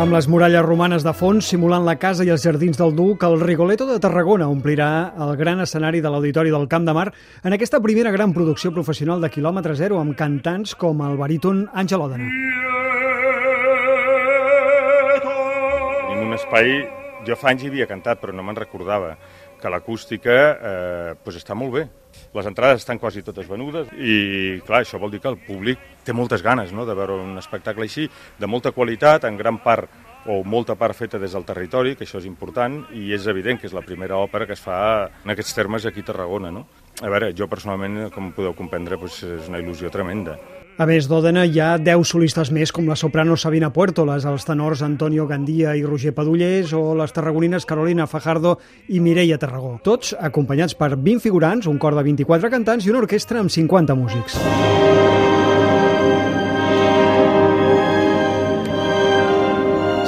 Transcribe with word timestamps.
Amb 0.00 0.14
les 0.16 0.24
muralles 0.32 0.62
romanes 0.64 1.02
de 1.04 1.12
fons, 1.12 1.44
simulant 1.52 1.84
la 1.84 1.98
casa 2.00 2.24
i 2.24 2.30
els 2.32 2.40
jardins 2.46 2.78
del 2.80 2.94
Duc, 2.96 3.20
el 3.26 3.34
Rigoletto 3.42 3.84
de 3.84 3.98
Tarragona 4.00 4.46
omplirà 4.48 4.86
el 5.26 5.34
gran 5.36 5.60
escenari 5.60 6.00
de 6.00 6.08
l'Auditori 6.08 6.48
del 6.54 6.64
Camp 6.72 6.86
de 6.88 6.94
Mar 6.96 7.10
en 7.44 7.52
aquesta 7.52 7.82
primera 7.84 8.08
gran 8.14 8.32
producció 8.32 8.72
professional 8.72 9.20
de 9.20 9.28
quilòmetre 9.28 9.76
zero 9.76 10.00
amb 10.00 10.16
cantants 10.16 10.72
com 10.72 11.04
el 11.04 11.20
baríton 11.20 11.66
Àngel 11.76 12.06
Òdena. 12.06 12.30
En 16.14 16.24
un 16.30 16.32
espai, 16.38 16.72
jo 17.26 17.36
fa 17.36 17.52
anys 17.52 17.64
hi 17.64 17.70
havia 17.70 17.88
cantat, 17.90 18.20
però 18.20 18.34
no 18.34 18.44
me'n 18.46 18.58
recordava 18.58 19.14
que 19.60 19.70
l'acústica 19.70 20.34
eh, 20.34 21.14
pues 21.22 21.36
està 21.36 21.54
molt 21.54 21.74
bé. 21.74 21.86
Les 22.34 22.46
entrades 22.48 22.80
estan 22.80 22.98
quasi 22.98 23.22
totes 23.22 23.48
venudes 23.48 23.90
i, 23.94 24.58
clar, 24.66 24.82
això 24.82 24.98
vol 24.98 25.12
dir 25.12 25.20
que 25.22 25.30
el 25.30 25.38
públic 25.44 25.82
té 26.04 26.14
moltes 26.16 26.42
ganes 26.42 26.72
no?, 26.72 26.86
de 26.88 26.96
veure 26.96 27.20
un 27.20 27.38
espectacle 27.38 27.86
així, 27.86 28.08
de 28.38 28.48
molta 28.50 28.72
qualitat, 28.72 29.26
en 29.28 29.36
gran 29.38 29.60
part 29.62 29.90
o 30.26 30.42
molta 30.44 30.74
part 30.76 30.96
feta 30.96 31.18
des 31.18 31.32
del 31.32 31.46
territori, 31.48 31.94
que 31.96 32.04
això 32.04 32.18
és 32.20 32.26
important, 32.28 32.82
i 32.96 33.12
és 33.16 33.26
evident 33.30 33.60
que 33.60 33.68
és 33.70 33.76
la 33.76 33.84
primera 33.84 34.18
òpera 34.20 34.46
que 34.46 34.56
es 34.56 34.60
fa 34.60 35.08
en 35.24 35.32
aquests 35.32 35.54
termes 35.56 35.86
aquí 35.86 36.04
a 36.04 36.10
Tarragona. 36.10 36.50
No? 36.52 36.66
A 37.00 37.08
veure, 37.08 37.30
jo 37.36 37.48
personalment, 37.48 38.10
com 38.12 38.32
podeu 38.36 38.52
comprendre, 38.56 38.98
doncs 39.00 39.22
és 39.24 39.48
una 39.48 39.60
il·lusió 39.62 39.88
tremenda. 39.92 40.36
A 40.80 40.86
més 40.88 41.04
d'Òdena, 41.08 41.42
hi 41.44 41.58
ha 41.60 41.74
10 41.80 42.08
solistes 42.08 42.50
més, 42.56 42.70
com 42.72 42.86
la 42.88 42.96
soprano 42.96 43.36
Sabina 43.36 43.68
Puertolas, 43.72 44.24
els 44.24 44.46
tenors 44.48 44.80
Antonio 44.86 45.26
Gandia 45.28 45.74
i 45.76 45.84
Roger 45.84 46.14
Padullers, 46.16 46.72
o 46.72 46.94
les 46.96 47.12
tarragonines 47.12 47.68
Carolina 47.68 48.08
Fajardo 48.08 48.56
i 48.88 49.00
Mireia 49.04 49.36
Tarragó. 49.40 49.74
Tots 49.84 50.14
acompanyats 50.16 50.76
per 50.76 50.94
20 50.96 51.20
figurants, 51.24 51.68
un 51.68 51.76
cor 51.80 51.96
de 51.96 52.06
24 52.08 52.52
cantants 52.52 52.88
i 52.88 52.94
una 52.94 53.04
orquestra 53.04 53.44
amb 53.44 53.52
50 53.52 53.96
músics. 53.96 54.40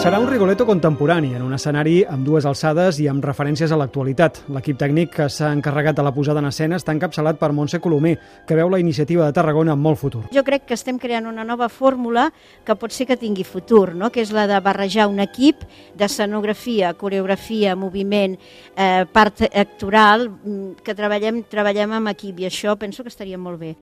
Serà 0.02 0.18
un 0.18 0.26
Rigoletto 0.26 0.64
contemporani, 0.66 1.28
en 1.36 1.44
un 1.46 1.52
escenari 1.54 2.00
amb 2.10 2.24
dues 2.26 2.42
alçades 2.42 2.96
i 2.98 3.04
amb 3.06 3.22
referències 3.22 3.70
a 3.70 3.76
l'actualitat. 3.78 4.40
L'equip 4.50 4.80
tècnic 4.80 5.12
que 5.14 5.28
s'ha 5.30 5.52
encarregat 5.54 5.94
de 5.94 6.02
la 6.02 6.10
posada 6.10 6.42
en 6.42 6.48
escena 6.48 6.80
està 6.80 6.90
encapçalat 6.90 7.38
per 7.38 7.52
Montse 7.54 7.78
Colomer, 7.78 8.16
que 8.48 8.56
veu 8.58 8.72
la 8.72 8.80
iniciativa 8.82 9.28
de 9.28 9.36
Tarragona 9.36 9.76
amb 9.76 9.86
molt 9.86 10.00
futur. 10.00 10.24
Jo 10.34 10.42
crec 10.42 10.66
que 10.66 10.74
estem 10.74 10.98
creant 10.98 11.30
una 11.30 11.44
nova 11.46 11.68
fórmula 11.70 12.32
que 12.66 12.74
pot 12.74 12.90
ser 12.90 13.06
que 13.06 13.20
tingui 13.20 13.46
futur, 13.46 13.94
no? 13.94 14.10
que 14.10 14.26
és 14.26 14.34
la 14.34 14.48
de 14.50 14.58
barrejar 14.58 15.06
un 15.06 15.22
equip 15.22 15.62
d'escenografia, 15.94 16.96
coreografia, 16.98 17.76
moviment, 17.78 18.34
eh, 18.74 19.06
part 19.06 19.46
actoral, 19.52 20.32
mm, 20.32 20.82
que 20.82 20.98
treballem, 20.98 21.44
treballem 21.46 21.94
amb 22.00 22.10
equip 22.16 22.42
i 22.42 22.50
això 22.50 22.74
penso 22.74 23.06
que 23.06 23.14
estaria 23.14 23.38
molt 23.38 23.62
bé. 23.62 23.76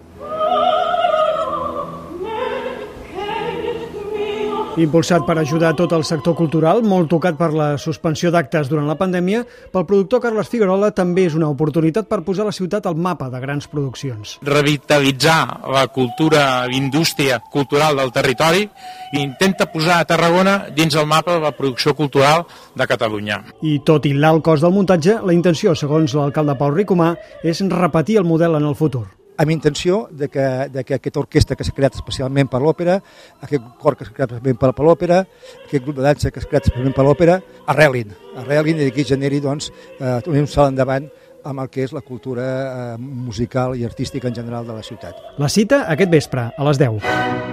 Impulsat 4.79 5.25
per 5.27 5.35
ajudar 5.41 5.73
tot 5.75 5.91
el 5.97 6.05
sector 6.07 6.37
cultural, 6.39 6.85
molt 6.87 7.09
tocat 7.11 7.35
per 7.35 7.49
la 7.51 7.73
suspensió 7.83 8.31
d'actes 8.31 8.69
durant 8.71 8.87
la 8.87 8.95
pandèmia, 8.95 9.43
pel 9.73 9.87
productor 9.89 10.23
Carles 10.23 10.49
Figuerola 10.53 10.93
també 10.95 11.25
és 11.27 11.35
una 11.35 11.49
oportunitat 11.51 12.07
per 12.07 12.21
posar 12.23 12.47
la 12.47 12.55
ciutat 12.55 12.87
al 12.87 12.95
mapa 12.95 13.27
de 13.33 13.43
grans 13.43 13.67
produccions. 13.67 14.37
Revitalitzar 14.47 15.67
la 15.75 15.85
cultura, 15.91 16.65
l'indústria 16.71 17.41
cultural 17.51 17.98
del 17.98 18.15
territori 18.15 18.63
i 18.63 19.25
intenta 19.25 19.67
posar 19.75 19.98
a 19.98 20.07
Tarragona 20.07 20.61
dins 20.71 20.95
el 20.95 21.11
mapa 21.11 21.35
de 21.35 21.43
la 21.43 21.57
producció 21.57 21.97
cultural 21.98 22.47
de 22.79 22.87
Catalunya. 22.87 23.43
I 23.67 23.81
tot 23.83 24.07
i 24.07 24.15
l'alt 24.15 24.47
cost 24.47 24.63
del 24.63 24.77
muntatge, 24.77 25.19
la 25.19 25.35
intenció, 25.35 25.75
segons 25.75 26.15
l'alcalde 26.15 26.55
Pau 26.55 26.71
Ricomà, 26.71 27.17
és 27.43 27.67
repetir 27.75 28.23
el 28.23 28.31
model 28.31 28.55
en 28.63 28.71
el 28.71 28.79
futur 28.79 29.09
amb 29.41 29.55
intenció 29.55 30.02
de 30.10 30.28
que, 30.28 30.46
de 30.69 30.84
que 30.84 30.98
aquesta 30.98 31.20
orquestra 31.22 31.56
que 31.56 31.64
s'ha 31.64 31.74
creat 31.77 31.96
especialment 31.96 32.50
per 32.52 32.60
l'òpera, 32.60 32.98
aquest 33.41 33.70
cor 33.80 33.96
que 33.96 34.05
s'ha 34.05 34.12
creat 34.16 34.34
especialment 34.36 34.60
per, 34.60 34.72
per 34.77 34.86
l'òpera, 34.86 35.22
aquest 35.64 35.86
grup 35.86 36.00
de 36.00 36.05
dansa 36.05 36.33
que 36.33 36.42
s'ha 36.42 36.50
creat 36.50 36.69
especialment 36.69 36.96
per 36.96 37.06
l'òpera, 37.08 37.38
arrelin, 37.72 38.12
arrelin 38.44 38.83
i 38.83 38.88
d'aquí 38.88 39.06
generi 39.08 39.41
doncs, 39.41 39.70
eh, 39.98 40.18
un 40.28 40.50
salt 40.50 40.74
endavant 40.74 41.08
amb 41.44 41.64
el 41.64 41.70
que 41.72 41.86
és 41.86 41.95
la 41.96 42.05
cultura 42.05 42.45
eh, 42.50 42.98
musical 43.00 43.73
i 43.79 43.86
artística 43.89 44.29
en 44.29 44.36
general 44.36 44.68
de 44.68 44.77
la 44.77 44.84
ciutat. 44.84 45.24
La 45.40 45.48
cita 45.48 45.86
aquest 45.89 46.12
vespre, 46.12 46.50
a 46.52 46.68
les 46.68 46.84
10. 46.84 47.49